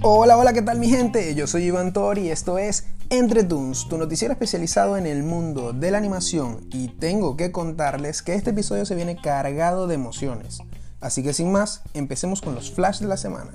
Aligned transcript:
Hola, 0.00 0.38
hola, 0.38 0.52
¿qué 0.52 0.62
tal 0.62 0.78
mi 0.78 0.88
gente? 0.88 1.34
Yo 1.34 1.46
soy 1.46 1.64
Iván 1.64 1.92
Tor 1.92 2.18
y 2.18 2.30
esto 2.30 2.56
es 2.56 2.86
Entre 3.10 3.44
Toons, 3.44 3.88
tu 3.88 3.98
noticiero 3.98 4.32
especializado 4.32 4.96
en 4.96 5.06
el 5.06 5.22
mundo 5.22 5.72
de 5.72 5.90
la 5.90 5.98
animación 5.98 6.66
y 6.72 6.88
tengo 6.88 7.36
que 7.36 7.52
contarles 7.52 8.22
que 8.22 8.34
este 8.34 8.50
episodio 8.50 8.86
se 8.86 8.94
viene 8.94 9.20
cargado 9.20 9.86
de 9.86 9.96
emociones. 9.96 10.60
Así 11.00 11.22
que 11.22 11.34
sin 11.34 11.52
más, 11.52 11.82
empecemos 11.94 12.40
con 12.40 12.54
los 12.54 12.70
flash 12.70 13.00
de 13.00 13.06
la 13.06 13.16
semana. 13.16 13.52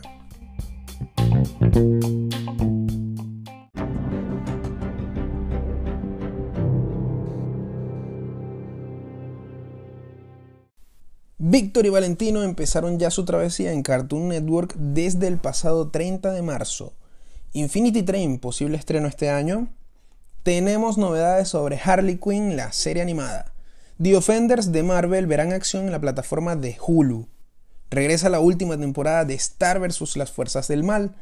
Víctor 11.54 11.85
y 11.85 11.89
Valentino 11.89 12.41
empezaron 12.41 12.97
ya 12.97 13.11
su 13.11 13.25
travesía 13.25 13.73
en 13.73 13.84
Cartoon 13.84 14.30
Network 14.30 14.73
desde 14.75 15.27
el 15.27 15.38
pasado 15.38 15.91
30 15.91 16.31
de 16.31 16.41
marzo. 16.41 16.94
Infinity 17.52 18.02
Train, 18.02 18.39
posible 18.39 18.75
estreno 18.75 19.07
este 19.07 19.30
año. 19.30 19.67
Tenemos 20.41 20.97
novedades 20.97 21.49
sobre 21.49 21.77
Harley 21.77 22.17
Quinn, 22.17 22.55
la 22.58 22.71
serie 22.71 23.03
animada. 23.03 23.53
The 24.02 24.17
Offenders 24.17 24.71
de 24.71 24.81
Marvel 24.81 25.27
verán 25.27 25.53
acción 25.53 25.85
en 25.85 25.91
la 25.91 26.02
plataforma 26.02 26.55
de 26.55 26.75
Hulu. 26.84 27.27
Regresa 27.91 28.30
la 28.30 28.39
última 28.39 28.75
temporada 28.75 29.23
de 29.23 29.35
Star 29.35 29.80
vs. 29.80 30.17
las 30.17 30.31
Fuerzas 30.31 30.67
del 30.67 30.81
Mal. 30.81 31.16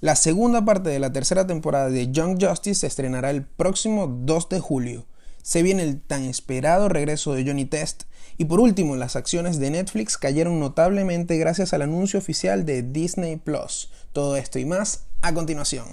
La 0.00 0.16
segunda 0.16 0.64
parte 0.64 0.90
de 0.90 0.98
la 0.98 1.12
tercera 1.12 1.46
temporada 1.46 1.88
de 1.88 2.10
Young 2.10 2.44
Justice 2.44 2.80
se 2.80 2.88
estrenará 2.88 3.30
el 3.30 3.44
próximo 3.44 4.08
2 4.08 4.48
de 4.48 4.58
julio. 4.58 5.06
Se 5.48 5.62
viene 5.62 5.82
el 5.82 5.98
tan 5.98 6.24
esperado 6.24 6.90
regreso 6.90 7.32
de 7.32 7.42
Johnny 7.42 7.64
Test 7.64 8.02
y 8.36 8.44
por 8.44 8.60
último, 8.60 8.96
las 8.96 9.16
acciones 9.16 9.58
de 9.58 9.70
Netflix 9.70 10.18
cayeron 10.18 10.60
notablemente 10.60 11.38
gracias 11.38 11.72
al 11.72 11.80
anuncio 11.80 12.18
oficial 12.18 12.66
de 12.66 12.82
Disney 12.82 13.36
Plus. 13.36 13.90
Todo 14.12 14.36
esto 14.36 14.58
y 14.58 14.66
más 14.66 15.06
a 15.22 15.32
continuación. 15.32 15.86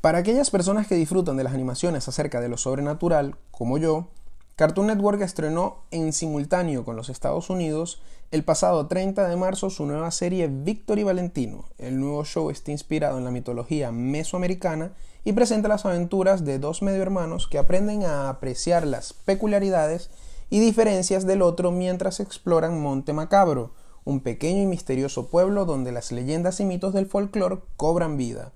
Para 0.00 0.18
aquellas 0.18 0.50
personas 0.50 0.86
que 0.86 0.94
disfrutan 0.94 1.36
de 1.36 1.42
las 1.42 1.54
animaciones 1.54 2.06
acerca 2.06 2.40
de 2.40 2.48
lo 2.48 2.56
sobrenatural, 2.56 3.34
como 3.50 3.78
yo, 3.78 4.12
Cartoon 4.54 4.86
Network 4.86 5.20
estrenó 5.20 5.82
en 5.90 6.12
simultáneo 6.12 6.84
con 6.84 6.94
los 6.94 7.08
Estados 7.08 7.50
Unidos 7.50 8.00
el 8.30 8.44
pasado 8.44 8.86
30 8.86 9.26
de 9.26 9.34
marzo 9.34 9.70
su 9.70 9.86
nueva 9.86 10.12
serie 10.12 10.46
Víctor 10.46 11.00
y 11.00 11.02
Valentino. 11.02 11.64
El 11.78 11.98
nuevo 11.98 12.24
show 12.24 12.50
está 12.50 12.70
inspirado 12.70 13.18
en 13.18 13.24
la 13.24 13.32
mitología 13.32 13.90
mesoamericana 13.90 14.92
y 15.24 15.32
presenta 15.32 15.68
las 15.68 15.86
aventuras 15.86 16.44
de 16.44 16.58
dos 16.58 16.82
medio 16.82 17.02
hermanos 17.02 17.48
que 17.48 17.58
aprenden 17.58 18.04
a 18.04 18.28
apreciar 18.28 18.86
las 18.86 19.12
peculiaridades 19.12 20.10
y 20.50 20.60
diferencias 20.60 21.26
del 21.26 21.42
otro 21.42 21.70
mientras 21.70 22.20
exploran 22.20 22.80
Monte 22.80 23.12
Macabro, 23.12 23.72
un 24.04 24.20
pequeño 24.20 24.62
y 24.62 24.66
misterioso 24.66 25.28
pueblo 25.28 25.64
donde 25.64 25.92
las 25.92 26.12
leyendas 26.12 26.60
y 26.60 26.64
mitos 26.64 26.92
del 26.92 27.06
folclore 27.06 27.60
cobran 27.76 28.16
vida. 28.16 28.52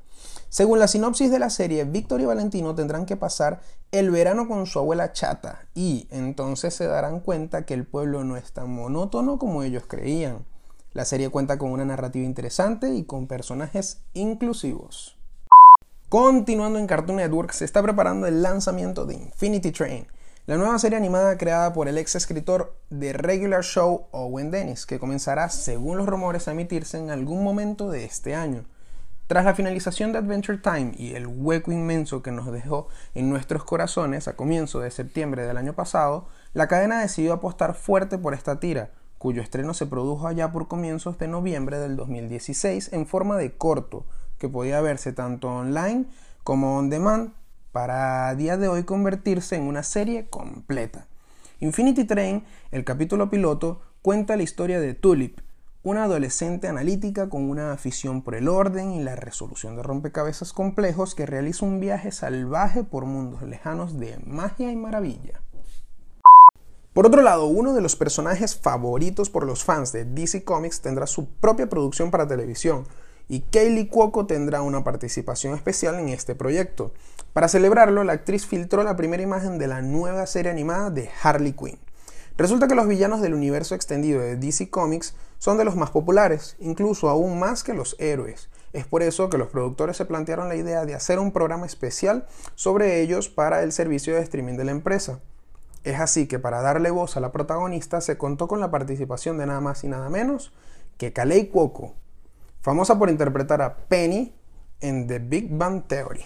Según 0.50 0.78
la 0.78 0.89
sinopsis 0.89 1.30
de 1.30 1.39
la 1.39 1.50
serie, 1.50 1.84
Víctor 1.84 2.20
y 2.20 2.24
Valentino 2.24 2.74
tendrán 2.74 3.06
que 3.06 3.16
pasar 3.16 3.61
el 3.92 4.11
verano 4.11 4.48
con 4.48 4.66
su 4.66 4.78
abuela 4.78 5.12
chata 5.12 5.66
y 5.74 6.06
entonces 6.11 6.74
se 6.74 6.86
darán 6.86 7.20
cuenta 7.20 7.66
que 7.66 7.74
el 7.74 7.86
pueblo 7.86 8.24
no 8.24 8.36
es 8.36 8.52
tan 8.52 8.70
monótono 8.70 9.39
como 9.39 9.62
ellos 9.62 9.84
creían. 9.86 10.44
La 10.92 11.05
serie 11.05 11.28
cuenta 11.28 11.58
con 11.58 11.70
una 11.70 11.84
narrativa 11.84 12.24
interesante 12.24 12.94
y 12.94 13.05
con 13.05 13.27
personajes 13.27 14.00
inclusivos. 14.14 15.17
Continuando 16.09 16.78
en 16.78 16.87
Cartoon 16.87 17.17
Network, 17.17 17.53
se 17.53 17.67
está 17.67 17.83
preparando 17.83 18.27
el 18.27 18.41
lanzamiento 18.41 19.05
de 19.05 19.12
Infinity 19.12 19.73
Train, 19.73 20.06
la 20.47 20.56
nueva 20.56 20.78
serie 20.78 20.97
animada 20.97 21.37
creada 21.37 21.75
por 21.75 21.87
el 21.87 21.98
ex 21.98 22.14
escritor 22.14 22.75
de 22.89 23.12
Regular 23.12 23.62
Show 23.62 24.06
Owen 24.12 24.51
Dennis, 24.51 24.86
que 24.86 24.98
comenzará, 24.98 25.51
según 25.51 25.98
los 25.98 26.06
rumores, 26.06 26.48
a 26.48 26.53
emitirse 26.53 26.97
en 26.97 27.11
algún 27.11 27.45
momento 27.45 27.91
de 27.91 28.06
este 28.06 28.34
año. 28.34 28.64
Tras 29.27 29.45
la 29.45 29.55
finalización 29.55 30.12
de 30.12 30.20
Adventure 30.20 30.56
Time 30.56 30.95
y 30.97 31.14
el 31.14 31.27
hueco 31.27 31.73
inmenso 31.73 32.23
que 32.23 32.33
nos 32.33 32.51
dejó 32.51 32.89
en 33.14 33.29
nuestros 33.29 33.64
corazones 33.64 34.29
a 34.29 34.35
comienzo 34.35 34.80
de 34.80 34.91
septiembre 34.91 35.47
del 35.47 35.58
año 35.58 35.74
pasado, 35.74 36.29
la 36.55 36.68
cadena 36.68 37.02
decidió 37.02 37.35
apostar 37.35 37.74
fuerte 37.74 38.17
por 38.17 38.33
esta 38.33 38.58
tira, 38.58 38.92
cuyo 39.18 39.42
estreno 39.42 39.74
se 39.74 39.85
produjo 39.85 40.27
allá 40.27 40.52
por 40.52 40.68
comienzos 40.68 41.18
de 41.18 41.29
noviembre 41.29 41.79
del 41.79 41.97
2016 41.97 42.95
en 42.95 43.07
forma 43.07 43.36
de 43.36 43.58
corto, 43.58 44.07
que 44.38 44.48
podía 44.48 44.80
verse 44.80 45.12
tanto 45.12 45.48
online 45.48 46.06
como 46.44 46.78
on 46.78 46.90
demand 46.90 47.32
para 47.72 48.28
a 48.28 48.34
día 48.34 48.56
de 48.56 48.68
hoy 48.68 48.84
convertirse 48.84 49.56
en 49.56 49.62
una 49.62 49.82
serie 49.82 50.28
completa. 50.28 51.06
Infinity 51.60 52.04
Train, 52.04 52.44
el 52.70 52.84
capítulo 52.84 53.30
piloto, 53.30 53.80
cuenta 54.00 54.36
la 54.36 54.42
historia 54.42 54.80
de 54.80 54.94
Tulip, 54.94 55.40
una 55.82 56.04
adolescente 56.04 56.68
analítica 56.68 57.28
con 57.28 57.48
una 57.48 57.72
afición 57.72 58.22
por 58.22 58.34
el 58.34 58.48
orden 58.48 58.92
y 58.92 59.02
la 59.02 59.16
resolución 59.16 59.76
de 59.76 59.82
rompecabezas 59.82 60.52
complejos 60.52 61.14
que 61.14 61.26
realiza 61.26 61.66
un 61.66 61.80
viaje 61.80 62.12
salvaje 62.12 62.84
por 62.84 63.05
mundos 63.06 63.42
lejanos 63.42 63.98
de 63.98 64.18
magia 64.24 64.70
y 64.70 64.76
maravilla. 64.76 65.42
Por 66.92 67.06
otro 67.06 67.22
lado, 67.22 67.46
uno 67.46 67.74
de 67.74 67.80
los 67.80 67.94
personajes 67.94 68.56
favoritos 68.56 69.30
por 69.30 69.46
los 69.46 69.62
fans 69.62 69.92
de 69.92 70.05
DC 70.05 70.42
Comics 70.42 70.80
tendrá 70.80 71.06
su 71.06 71.28
propia 71.28 71.68
producción 71.68 72.10
para 72.10 72.26
televisión, 72.26 72.86
y 73.28 73.40
Kaylee 73.40 73.89
Cuoco 73.89 74.27
tendrá 74.27 74.62
una 74.62 74.84
participación 74.84 75.55
especial 75.55 75.96
en 75.96 76.08
este 76.08 76.34
proyecto. 76.34 76.92
Para 77.33 77.48
celebrarlo, 77.48 78.02
la 78.05 78.14
actriz 78.14 78.46
filtró 78.46 78.83
la 78.83 78.96
primera 78.96 79.22
imagen 79.22 79.58
de 79.58 79.66
la 79.66 79.83
nueva 79.83 80.27
serie 80.27 80.50
animada 80.50 80.90
de 80.90 81.11
Harley 81.22 81.52
Quinn. 81.52 81.78
Resulta 82.38 82.68
que 82.68 82.74
los 82.74 82.88
villanos 82.88 83.20
del 83.20 83.34
universo 83.34 83.74
extendido 83.74 84.20
de 84.20 84.36
DC 84.36 84.70
Comics 84.70 85.14
son 85.38 85.58
de 85.58 85.64
los 85.64 85.77
más 85.77 85.90
populares, 85.90 86.56
incluso 86.58 87.08
aún 87.08 87.38
más 87.38 87.64
que 87.64 87.74
los 87.74 87.96
héroes. 87.98 88.48
Es 88.72 88.86
por 88.86 89.02
eso 89.02 89.28
que 89.28 89.38
los 89.38 89.48
productores 89.48 89.96
se 89.96 90.05
plantearon 90.05 90.48
la 90.48 90.56
idea 90.56 90.84
de 90.84 90.94
hacer 90.94 91.18
un 91.18 91.33
programa 91.33 91.67
especial 91.67 92.27
sobre 92.55 93.00
ellos 93.00 93.28
para 93.28 93.62
el 93.62 93.72
servicio 93.72 94.14
de 94.14 94.22
streaming 94.22 94.56
de 94.56 94.64
la 94.64 94.72
empresa. 94.72 95.20
Es 95.84 96.00
así 96.00 96.27
que 96.27 96.38
para 96.38 96.61
darle 96.61 96.90
voz 96.90 97.17
a 97.17 97.20
la 97.20 97.33
protagonista 97.33 98.00
se 98.00 98.18
contó 98.18 98.46
con 98.46 98.61
la 98.61 98.70
participación 98.70 99.38
de 99.38 99.46
nada 99.46 99.61
más 99.61 99.84
y 99.84 99.88
nada 99.88 100.08
menos 100.08 100.52
que 100.96 101.12
Kalei 101.12 101.48
Cuoco, 101.48 101.94
famosa 102.61 102.98
por 102.98 103.11
interpretar 103.11 103.63
a 103.63 103.77
Penny 103.77 104.35
en 104.80 105.07
The 105.07 105.19
Big 105.19 105.48
Bang 105.51 105.85
Theory. 105.86 106.24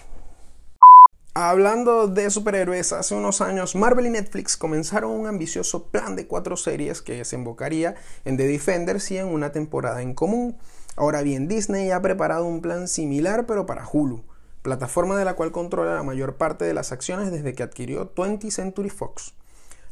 Hablando 1.35 2.07
de 2.07 2.29
superhéroes, 2.29 2.93
hace 2.93 3.15
unos 3.15 3.41
años 3.41 3.75
Marvel 3.75 4.05
y 4.05 4.11
Netflix 4.11 4.55
comenzaron 4.55 5.09
un 5.09 5.25
ambicioso 5.25 5.87
plan 5.87 6.15
de 6.15 6.27
cuatro 6.27 6.55
series 6.55 7.01
que 7.01 7.15
desembocaría 7.15 7.95
en 8.23 8.37
The 8.37 8.45
Defenders 8.45 9.09
y 9.09 9.17
en 9.17 9.27
una 9.27 9.51
temporada 9.51 10.03
en 10.03 10.13
común. 10.13 10.57
Ahora 10.95 11.23
bien, 11.23 11.47
Disney 11.47 11.89
ha 11.89 12.03
preparado 12.03 12.45
un 12.45 12.61
plan 12.61 12.87
similar 12.87 13.47
pero 13.47 13.65
para 13.65 13.87
Hulu, 13.91 14.23
plataforma 14.61 15.17
de 15.17 15.25
la 15.25 15.33
cual 15.33 15.51
controla 15.51 15.95
la 15.95 16.03
mayor 16.03 16.35
parte 16.35 16.65
de 16.65 16.75
las 16.75 16.91
acciones 16.91 17.31
desde 17.31 17.55
que 17.55 17.63
adquirió 17.63 18.13
20th 18.13 18.51
Century 18.51 18.91
Fox. 18.91 19.33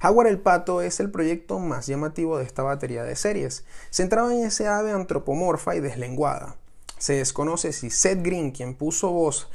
Howard 0.03 0.28
el 0.28 0.39
Pato 0.39 0.81
es 0.81 1.00
el 1.00 1.12
proyecto 1.12 1.59
más 1.59 1.85
llamativo 1.85 2.39
de 2.39 2.44
esta 2.44 2.63
batería 2.63 3.03
de 3.03 3.16
series, 3.16 3.66
centrado 3.91 4.31
en 4.31 4.44
ese 4.44 4.67
ave 4.67 4.91
antropomorfa 4.91 5.75
y 5.75 5.79
deslenguada. 5.79 6.56
Se 6.97 7.13
desconoce 7.13 7.72
si 7.72 7.91
Seth 7.91 8.23
Green, 8.23 8.51
quien 8.51 8.73
puso 8.73 9.12
voz 9.12 9.50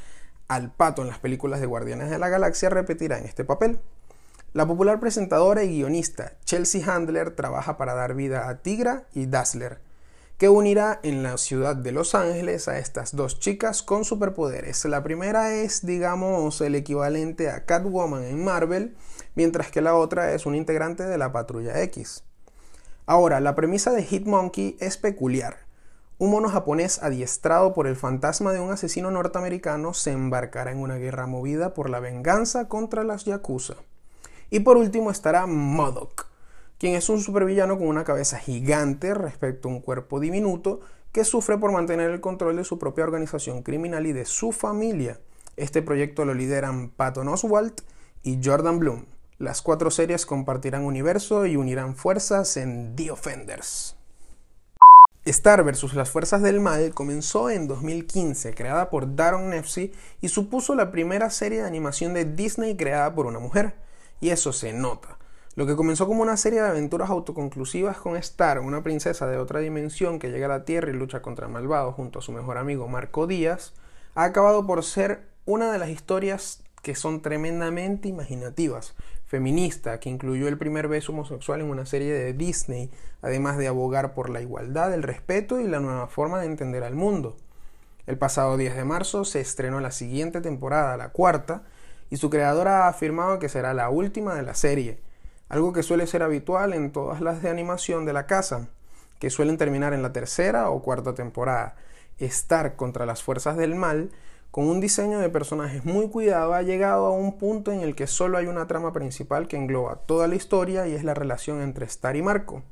al 0.47 0.71
pato 0.71 1.01
en 1.01 1.09
las 1.09 1.19
películas 1.19 1.59
de 1.59 1.65
Guardianes 1.65 2.09
de 2.09 2.17
la 2.17 2.29
Galaxia, 2.29 2.69
repetirá 2.69 3.17
en 3.17 3.25
este 3.25 3.43
papel. 3.43 3.79
La 4.53 4.65
popular 4.65 5.01
presentadora 5.01 5.65
y 5.65 5.79
guionista 5.79 6.33
Chelsea 6.45 6.81
Handler 6.85 7.31
trabaja 7.31 7.77
para 7.77 7.93
dar 7.93 8.13
vida 8.13 8.47
a 8.47 8.61
Tigra 8.61 9.03
y 9.13 9.25
Dazzler, 9.25 9.79
que 10.37 10.47
unirá 10.47 11.01
en 11.03 11.23
la 11.23 11.37
ciudad 11.37 11.75
de 11.75 11.91
Los 11.91 12.15
Ángeles 12.15 12.69
a 12.69 12.79
estas 12.79 13.15
dos 13.17 13.39
chicas 13.39 13.83
con 13.83 14.05
superpoderes. 14.05 14.85
La 14.85 15.03
primera 15.03 15.53
es, 15.53 15.85
digamos, 15.85 16.61
el 16.61 16.75
equivalente 16.75 17.49
a 17.49 17.65
Catwoman 17.65 18.23
en 18.23 18.43
Marvel, 18.45 18.95
mientras 19.37 19.69
que 19.69 19.81
la 19.81 19.95
otra 19.95 20.33
es 20.33 20.47
un 20.47 20.55
integrante 20.55 21.03
de 21.03 21.17
la 21.19 21.31
Patrulla 21.31 21.83
X. 21.83 22.23
Ahora, 23.05 23.39
la 23.39 23.53
premisa 23.53 23.91
de 23.91 24.03
Hitmonkey 24.03 24.77
es 24.79 24.97
peculiar. 24.97 25.57
Un 26.17 26.31
mono 26.31 26.49
japonés 26.49 27.03
adiestrado 27.03 27.75
por 27.75 27.85
el 27.85 27.95
fantasma 27.95 28.51
de 28.51 28.59
un 28.59 28.71
asesino 28.71 29.11
norteamericano 29.11 29.93
se 29.93 30.11
embarcará 30.11 30.71
en 30.71 30.79
una 30.79 30.95
guerra 30.95 31.27
movida 31.27 31.75
por 31.75 31.91
la 31.91 31.99
venganza 31.99 32.67
contra 32.67 33.03
las 33.03 33.25
Yakuza. 33.25 33.75
Y 34.49 34.61
por 34.61 34.75
último 34.75 35.11
estará 35.11 35.45
Modok, 35.45 36.25
quien 36.79 36.95
es 36.95 37.07
un 37.07 37.21
supervillano 37.21 37.77
con 37.77 37.89
una 37.89 38.05
cabeza 38.05 38.39
gigante 38.39 39.13
respecto 39.13 39.69
a 39.69 39.71
un 39.71 39.81
cuerpo 39.81 40.19
diminuto 40.19 40.79
que 41.11 41.23
sufre 41.23 41.59
por 41.59 41.71
mantener 41.71 42.09
el 42.09 42.21
control 42.21 42.55
de 42.55 42.63
su 42.63 42.79
propia 42.79 43.03
organización 43.03 43.61
criminal 43.61 44.07
y 44.07 44.13
de 44.13 44.25
su 44.25 44.51
familia. 44.51 45.19
Este 45.57 45.83
proyecto 45.83 46.25
lo 46.25 46.33
lideran 46.33 46.89
Patton 46.89 47.27
Oswalt 47.27 47.81
y 48.23 48.39
Jordan 48.43 48.79
Bloom. 48.79 49.05
Las 49.39 49.61
cuatro 49.61 49.91
series 49.91 50.25
compartirán 50.25 50.83
universo 50.83 51.45
y 51.45 51.57
unirán 51.57 51.95
fuerzas 51.95 52.57
en 52.57 52.95
The 52.95 53.11
Offenders. 53.11 53.95
Star 55.25 55.63
vs. 55.63 55.93
las 55.93 56.09
Fuerzas 56.09 56.41
del 56.41 56.59
Mal 56.59 56.91
comenzó 56.95 57.51
en 57.51 57.67
2015, 57.67 58.55
creada 58.55 58.89
por 58.89 59.15
Daron 59.15 59.51
Nefsi, 59.51 59.93
y 60.21 60.29
supuso 60.29 60.73
la 60.73 60.89
primera 60.89 61.29
serie 61.29 61.59
de 61.59 61.67
animación 61.67 62.15
de 62.15 62.25
Disney 62.25 62.75
creada 62.75 63.13
por 63.13 63.27
una 63.27 63.37
mujer. 63.37 63.75
Y 64.21 64.29
eso 64.29 64.51
se 64.53 64.73
nota. 64.73 65.19
Lo 65.53 65.67
que 65.67 65.75
comenzó 65.75 66.07
como 66.07 66.23
una 66.23 66.37
serie 66.37 66.59
de 66.59 66.69
aventuras 66.69 67.11
autoconclusivas 67.11 67.97
con 67.97 68.17
Star, 68.17 68.57
una 68.59 68.81
princesa 68.81 69.27
de 69.27 69.37
otra 69.37 69.59
dimensión 69.59 70.17
que 70.17 70.31
llega 70.31 70.47
a 70.47 70.49
la 70.49 70.65
Tierra 70.65 70.89
y 70.89 70.93
lucha 70.93 71.21
contra 71.21 71.47
malvados 71.47 71.93
junto 71.93 72.17
a 72.17 72.21
su 72.23 72.31
mejor 72.31 72.57
amigo 72.57 72.87
Marco 72.87 73.27
Díaz, 73.27 73.73
ha 74.15 74.23
acabado 74.23 74.65
por 74.65 74.83
ser 74.83 75.27
una 75.45 75.71
de 75.71 75.77
las 75.77 75.89
historias 75.89 76.63
que 76.81 76.95
son 76.95 77.21
tremendamente 77.21 78.07
imaginativas, 78.07 78.95
feminista, 79.27 79.99
que 79.99 80.09
incluyó 80.09 80.47
el 80.47 80.57
primer 80.57 80.87
beso 80.87 81.11
homosexual 81.11 81.61
en 81.61 81.69
una 81.69 81.85
serie 81.85 82.13
de 82.13 82.33
Disney, 82.33 82.89
además 83.21 83.57
de 83.57 83.67
abogar 83.67 84.13
por 84.13 84.29
la 84.29 84.41
igualdad, 84.41 84.93
el 84.93 85.03
respeto 85.03 85.59
y 85.59 85.67
la 85.67 85.79
nueva 85.79 86.07
forma 86.07 86.39
de 86.39 86.47
entender 86.47 86.83
al 86.83 86.95
mundo. 86.95 87.35
El 88.07 88.17
pasado 88.17 88.55
10 88.55 88.75
de 88.75 88.85
marzo 88.85 89.25
se 89.25 89.41
estrenó 89.41 89.81
la 89.81 89.91
siguiente 89.91 90.39
temporada, 90.39 90.95
la 90.95 91.09
cuarta, 91.09 91.63
y 92.09 92.17
su 92.17 92.29
creadora 92.29 92.85
ha 92.85 92.87
afirmado 92.87 93.37
que 93.37 93.49
será 93.49 93.73
la 93.73 93.89
última 93.89 94.33
de 94.33 94.43
la 94.43 94.55
serie, 94.55 95.01
algo 95.49 95.73
que 95.73 95.83
suele 95.83 96.07
ser 96.07 96.23
habitual 96.23 96.73
en 96.73 96.91
todas 96.91 97.19
las 97.19 97.41
de 97.41 97.49
animación 97.49 98.05
de 98.05 98.13
la 98.13 98.25
casa, 98.25 98.69
que 99.19 99.29
suelen 99.29 99.57
terminar 99.57 99.93
en 99.93 100.03
la 100.03 100.13
tercera 100.13 100.69
o 100.69 100.81
cuarta 100.81 101.15
temporada. 101.15 101.75
Estar 102.17 102.75
contra 102.77 103.05
las 103.05 103.23
fuerzas 103.23 103.57
del 103.57 103.75
mal, 103.75 104.11
con 104.51 104.67
un 104.67 104.79
diseño 104.79 105.19
de 105.19 105.29
personajes 105.29 105.85
muy 105.85 106.09
cuidado, 106.09 106.53
ha 106.53 106.61
llegado 106.61 107.05
a 107.05 107.11
un 107.11 107.37
punto 107.37 107.71
en 107.71 107.81
el 107.81 107.95
que 107.95 108.07
solo 108.07 108.37
hay 108.37 108.47
una 108.47 108.67
trama 108.67 108.93
principal 108.93 109.47
que 109.47 109.57
engloba 109.57 109.97
toda 110.05 110.27
la 110.27 110.35
historia 110.35 110.87
y 110.87 110.93
es 110.93 111.03
la 111.03 111.13
relación 111.13 111.61
entre 111.61 111.85
Star 111.85 112.15
y 112.15 112.21
Marco, 112.21 112.63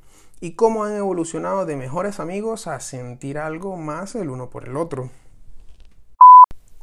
y 0.42 0.52
cómo 0.52 0.84
han 0.84 0.96
evolucionado 0.96 1.66
de 1.66 1.76
mejores 1.76 2.20
amigos 2.20 2.68
a 2.68 2.80
sentir 2.80 3.38
algo 3.38 3.78
más 3.78 4.16
el 4.16 4.30
uno 4.30 4.50
por 4.50 4.68
el 4.68 4.78
otro. 4.78 5.10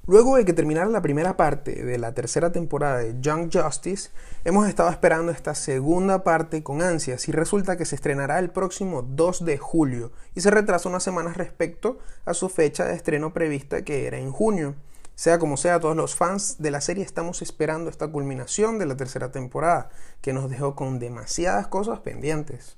Luego 0.05 0.35
de 0.35 0.45
que 0.45 0.53
terminara 0.53 0.91
la 0.91 1.01
primera 1.01 1.37
parte 1.37 1.85
de 1.85 1.97
la 1.97 2.13
tercera 2.13 2.51
temporada 2.51 2.99
de 2.99 3.15
Young 3.21 3.53
Justice, 3.53 4.11
hemos 4.43 4.69
estado 4.69 4.91
esperando 4.91 5.31
esta 5.31 5.55
segunda 5.55 6.25
parte 6.25 6.65
con 6.65 6.83
ansias 6.83 7.29
y 7.29 7.33
resulta 7.33 7.77
que 7.77 7.85
se 7.85 7.95
estrenará 7.95 8.41
el 8.41 8.51
próximo 8.51 9.03
2 9.03 9.45
de 9.45 9.59
julio 9.59 10.11
y 10.35 10.41
se 10.41 10.51
retrasa 10.51 10.89
unas 10.89 11.05
semanas 11.05 11.37
respecto 11.37 12.01
a 12.25 12.35
su 12.35 12.49
fecha 12.49 12.85
de 12.85 12.95
estreno 12.95 13.33
prevista 13.33 13.85
que 13.85 14.09
era 14.09 14.19
en 14.19 14.33
junio. 14.33 14.75
Sea 15.15 15.39
como 15.39 15.57
sea, 15.57 15.79
todos 15.79 15.95
los 15.95 16.17
fans 16.17 16.57
de 16.59 16.73
la 16.73 16.81
serie 16.81 17.05
estamos 17.05 17.41
esperando 17.41 17.89
esta 17.89 18.09
culminación 18.09 18.81
de 18.81 18.87
la 18.87 18.97
tercera 18.97 19.31
temporada, 19.31 19.91
que 20.21 20.33
nos 20.33 20.51
dejó 20.51 20.75
con 20.75 20.99
demasiadas 20.99 21.69
cosas 21.69 22.01
pendientes. 22.01 22.77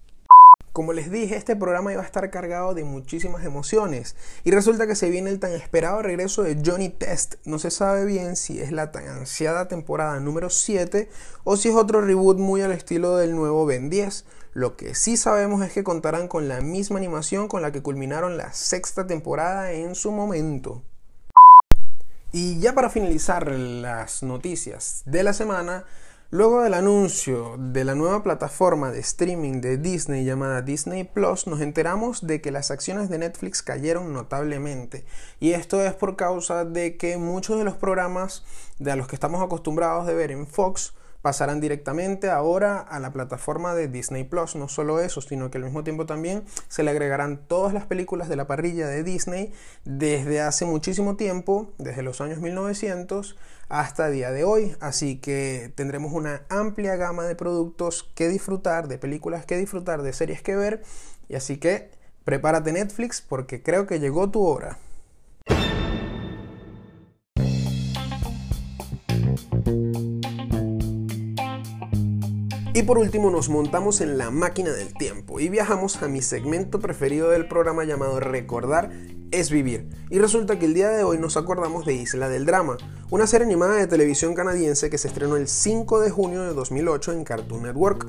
Como 0.74 0.92
les 0.92 1.08
dije, 1.08 1.36
este 1.36 1.54
programa 1.54 1.92
iba 1.92 2.02
a 2.02 2.04
estar 2.04 2.28
cargado 2.30 2.74
de 2.74 2.82
muchísimas 2.82 3.44
emociones 3.44 4.16
y 4.42 4.50
resulta 4.50 4.88
que 4.88 4.96
se 4.96 5.08
viene 5.08 5.30
el 5.30 5.38
tan 5.38 5.52
esperado 5.52 6.02
regreso 6.02 6.42
de 6.42 6.60
Johnny 6.66 6.88
Test. 6.88 7.36
No 7.44 7.60
se 7.60 7.70
sabe 7.70 8.04
bien 8.04 8.34
si 8.34 8.60
es 8.60 8.72
la 8.72 8.90
tan 8.90 9.06
ansiada 9.06 9.68
temporada 9.68 10.18
número 10.18 10.50
7 10.50 11.08
o 11.44 11.56
si 11.56 11.68
es 11.68 11.76
otro 11.76 12.00
reboot 12.00 12.38
muy 12.38 12.60
al 12.60 12.72
estilo 12.72 13.16
del 13.16 13.36
nuevo 13.36 13.64
Ben 13.66 13.88
10. 13.88 14.24
Lo 14.52 14.76
que 14.76 14.96
sí 14.96 15.16
sabemos 15.16 15.64
es 15.64 15.72
que 15.72 15.84
contarán 15.84 16.26
con 16.26 16.48
la 16.48 16.60
misma 16.60 16.98
animación 16.98 17.46
con 17.46 17.62
la 17.62 17.70
que 17.70 17.80
culminaron 17.80 18.36
la 18.36 18.52
sexta 18.52 19.06
temporada 19.06 19.70
en 19.70 19.94
su 19.94 20.10
momento. 20.10 20.82
Y 22.32 22.58
ya 22.58 22.74
para 22.74 22.90
finalizar 22.90 23.48
las 23.48 24.24
noticias 24.24 25.02
de 25.04 25.22
la 25.22 25.34
semana, 25.34 25.84
Luego 26.34 26.62
del 26.62 26.74
anuncio 26.74 27.54
de 27.58 27.84
la 27.84 27.94
nueva 27.94 28.24
plataforma 28.24 28.90
de 28.90 28.98
streaming 28.98 29.60
de 29.60 29.78
Disney 29.78 30.24
llamada 30.24 30.62
Disney 30.62 31.04
Plus, 31.04 31.46
nos 31.46 31.60
enteramos 31.60 32.26
de 32.26 32.40
que 32.40 32.50
las 32.50 32.72
acciones 32.72 33.08
de 33.08 33.18
Netflix 33.18 33.62
cayeron 33.62 34.12
notablemente. 34.12 35.04
Y 35.38 35.52
esto 35.52 35.80
es 35.80 35.94
por 35.94 36.16
causa 36.16 36.64
de 36.64 36.96
que 36.96 37.18
muchos 37.18 37.56
de 37.56 37.62
los 37.62 37.76
programas 37.76 38.44
de 38.80 38.96
los 38.96 39.06
que 39.06 39.14
estamos 39.14 39.44
acostumbrados 39.44 40.08
de 40.08 40.14
ver 40.14 40.32
en 40.32 40.48
Fox 40.48 40.92
pasarán 41.24 41.58
directamente 41.58 42.28
ahora 42.28 42.80
a 42.80 43.00
la 43.00 43.10
plataforma 43.10 43.74
de 43.74 43.88
Disney 43.88 44.24
Plus. 44.24 44.56
No 44.56 44.68
solo 44.68 45.00
eso, 45.00 45.22
sino 45.22 45.50
que 45.50 45.56
al 45.56 45.64
mismo 45.64 45.82
tiempo 45.82 46.04
también 46.04 46.44
se 46.68 46.82
le 46.82 46.90
agregarán 46.90 47.46
todas 47.48 47.72
las 47.72 47.86
películas 47.86 48.28
de 48.28 48.36
la 48.36 48.46
parrilla 48.46 48.88
de 48.88 49.02
Disney 49.02 49.50
desde 49.86 50.42
hace 50.42 50.66
muchísimo 50.66 51.16
tiempo, 51.16 51.72
desde 51.78 52.02
los 52.02 52.20
años 52.20 52.40
1900 52.40 53.38
hasta 53.70 54.10
día 54.10 54.32
de 54.32 54.44
hoy. 54.44 54.76
Así 54.80 55.16
que 55.16 55.72
tendremos 55.74 56.12
una 56.12 56.42
amplia 56.50 56.94
gama 56.96 57.24
de 57.24 57.36
productos 57.36 58.02
que 58.14 58.28
disfrutar, 58.28 58.86
de 58.86 58.98
películas 58.98 59.46
que 59.46 59.56
disfrutar, 59.56 60.02
de 60.02 60.12
series 60.12 60.42
que 60.42 60.56
ver. 60.56 60.82
Y 61.30 61.36
así 61.36 61.56
que 61.56 61.90
prepárate 62.26 62.70
Netflix 62.70 63.22
porque 63.22 63.62
creo 63.62 63.86
que 63.86 63.98
llegó 63.98 64.30
tu 64.30 64.44
hora. 64.44 64.76
Y 72.76 72.82
por 72.82 72.98
último 72.98 73.30
nos 73.30 73.50
montamos 73.50 74.00
en 74.00 74.18
la 74.18 74.32
máquina 74.32 74.72
del 74.72 74.94
tiempo 74.94 75.38
y 75.38 75.48
viajamos 75.48 76.02
a 76.02 76.08
mi 76.08 76.20
segmento 76.20 76.80
preferido 76.80 77.30
del 77.30 77.46
programa 77.46 77.84
llamado 77.84 78.18
Recordar 78.18 78.90
es 79.30 79.48
Vivir. 79.52 79.88
Y 80.10 80.18
resulta 80.18 80.58
que 80.58 80.66
el 80.66 80.74
día 80.74 80.88
de 80.88 81.04
hoy 81.04 81.16
nos 81.18 81.36
acordamos 81.36 81.86
de 81.86 81.94
Isla 81.94 82.28
del 82.28 82.46
Drama, 82.46 82.76
una 83.10 83.28
serie 83.28 83.46
animada 83.46 83.76
de 83.76 83.86
televisión 83.86 84.34
canadiense 84.34 84.90
que 84.90 84.98
se 84.98 85.06
estrenó 85.06 85.36
el 85.36 85.46
5 85.46 86.00
de 86.00 86.10
junio 86.10 86.42
de 86.42 86.52
2008 86.52 87.12
en 87.12 87.22
Cartoon 87.22 87.62
Network. 87.62 88.08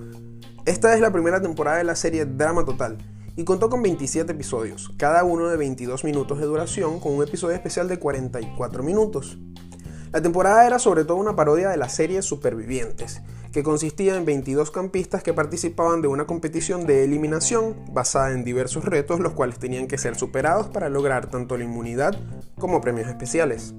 Esta 0.65 0.95
es 0.95 0.99
la 0.99 1.11
primera 1.11 1.39
temporada 1.43 1.77
de 1.77 1.83
la 1.83 1.95
serie 1.95 2.25
Drama 2.25 2.65
Total 2.65 2.97
y 3.35 3.43
contó 3.43 3.69
con 3.69 3.83
27 3.83 4.31
episodios, 4.31 4.91
cada 4.97 5.23
uno 5.25 5.47
de 5.47 5.57
22 5.57 6.03
minutos 6.03 6.39
de 6.39 6.45
duración, 6.47 6.99
con 6.99 7.13
un 7.13 7.21
episodio 7.21 7.53
especial 7.53 7.87
de 7.87 7.99
44 7.99 8.81
minutos. 8.81 9.37
La 10.11 10.21
temporada 10.21 10.65
era 10.65 10.79
sobre 10.79 11.03
todo 11.03 11.17
una 11.17 11.35
parodia 11.35 11.69
de 11.69 11.77
la 11.77 11.89
serie 11.89 12.21
Supervivientes, 12.21 13.21
que 13.55 13.63
consistía 13.63 14.17
en 14.17 14.25
22 14.25 14.69
campistas 14.69 15.23
que 15.23 15.33
participaban 15.33 16.01
de 16.01 16.09
una 16.09 16.25
competición 16.25 16.85
de 16.85 17.05
eliminación 17.05 17.73
basada 17.93 18.33
en 18.33 18.43
diversos 18.43 18.83
retos 18.83 19.21
los 19.21 19.31
cuales 19.31 19.59
tenían 19.59 19.87
que 19.87 19.97
ser 19.97 20.17
superados 20.17 20.67
para 20.67 20.89
lograr 20.89 21.27
tanto 21.27 21.55
la 21.55 21.63
inmunidad 21.63 22.19
como 22.59 22.81
premios 22.81 23.07
especiales. 23.07 23.73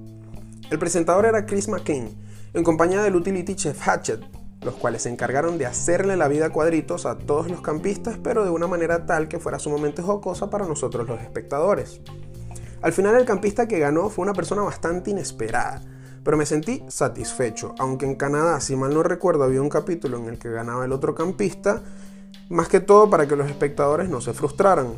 El 0.71 0.79
presentador 0.79 1.27
era 1.27 1.45
Chris 1.45 1.69
McCain, 1.69 2.17
en 2.55 2.65
compañía 2.65 3.03
del 3.03 3.17
utility 3.17 3.55
chef 3.55 3.87
Hatchet, 3.87 4.23
los 4.63 4.77
cuales 4.77 5.03
se 5.03 5.11
encargaron 5.11 5.59
de 5.59 5.67
hacerle 5.67 6.17
la 6.17 6.29
vida 6.29 6.49
cuadritos 6.49 7.05
a 7.05 7.19
todos 7.19 7.51
los 7.51 7.61
campistas, 7.61 8.17
pero 8.17 8.45
de 8.45 8.51
una 8.51 8.67
manera 8.67 9.05
tal 9.05 9.29
que 9.29 9.41
fuera 9.41 9.59
sumamente 9.59 10.01
jocosa 10.01 10.49
para 10.49 10.67
nosotros 10.67 11.07
los 11.07 11.21
espectadores. 11.21 12.01
Al 12.81 12.95
final 12.95 13.15
el 13.15 13.27
campista 13.27 13.69
que 13.69 13.79
ganó 13.79 14.09
fue 14.09 14.23
una 14.23 14.33
persona 14.33 14.63
bastante 14.63 15.11
inesperada, 15.11 15.83
pero 16.27 16.37
me 16.37 16.45
sentí 16.45 16.83
satisfecho, 16.89 17.77
aunque 17.79 18.05
en 18.05 18.17
Canadá, 18.17 18.61
si 18.61 18.75
mal 18.75 18.93
no 18.93 19.05
recuerdo, 19.05 19.45
había 19.45 19.63
un 19.63 19.69
capítulo 19.69 20.19
en 20.19 20.27
el 20.27 20.41
que 20.41 20.51
ganaba 20.51 20.85
el 20.85 20.91
otro 20.91 21.15
campista, 21.15 21.85
más 22.49 22.67
que 22.67 22.81
todo 22.81 23.09
para 23.09 23.29
que 23.29 23.37
los 23.37 23.49
espectadores 23.49 24.09
no 24.09 24.21
se 24.21 24.33
frustraran. 24.33 24.95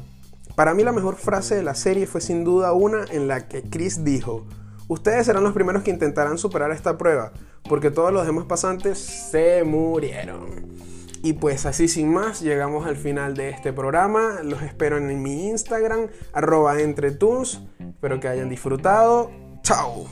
Para 0.54 0.72
mí 0.72 0.84
la 0.84 0.92
mejor 0.92 1.16
frase 1.16 1.54
de 1.54 1.62
la 1.62 1.74
serie 1.74 2.06
fue 2.06 2.22
sin 2.22 2.44
duda 2.44 2.72
una 2.72 3.04
en 3.10 3.28
la 3.28 3.46
que 3.46 3.60
Chris 3.60 4.04
dijo, 4.04 4.46
Ustedes 4.88 5.26
serán 5.26 5.44
los 5.44 5.52
primeros 5.52 5.82
que 5.82 5.90
intentarán 5.90 6.38
superar 6.38 6.70
esta 6.70 6.96
prueba, 6.96 7.32
porque 7.68 7.90
todos 7.90 8.10
los 8.10 8.24
demás 8.24 8.46
pasantes 8.46 8.98
se 8.98 9.64
murieron. 9.64 10.78
Y 11.22 11.34
pues 11.34 11.66
así 11.66 11.88
sin 11.88 12.10
más, 12.10 12.40
llegamos 12.40 12.86
al 12.86 12.96
final 12.96 13.34
de 13.34 13.50
este 13.50 13.74
programa. 13.74 14.40
Los 14.42 14.62
espero 14.62 14.96
en 14.96 15.22
mi 15.22 15.48
Instagram, 15.50 16.06
arroba 16.32 16.80
entretunes. 16.80 17.60
Espero 17.80 18.18
que 18.18 18.28
hayan 18.28 18.48
disfrutado. 18.48 19.30
¡Chao! 19.60 20.06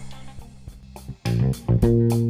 Thank 1.64 1.84
you 1.84 2.25